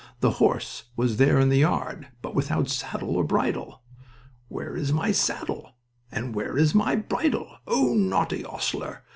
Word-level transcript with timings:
The 0.19 0.31
horse 0.41 0.85
was 0.97 1.17
there 1.17 1.39
in 1.39 1.49
the 1.49 1.59
yard, 1.59 2.07
but 2.23 2.33
without 2.33 2.67
saddle 2.71 3.15
or 3.17 3.23
bridle. 3.23 3.83
"'Where 4.47 4.75
is 4.75 4.91
my 4.91 5.11
saddle 5.11 5.75
and 6.11 6.33
where 6.33 6.57
is 6.57 6.73
my 6.73 6.95
bridle, 6.95 7.57
oh, 7.67 7.93
naughty 7.93 8.43
'ostler?' 8.43 9.03